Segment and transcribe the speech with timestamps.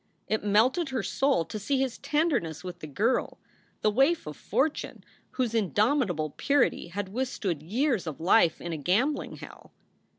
[0.27, 3.37] It melted her soul to see his tender ness with the girl,
[3.81, 9.35] the waif of fortune, whose indomitable purity had withstood years of life in a gambling
[9.35, 9.71] hell.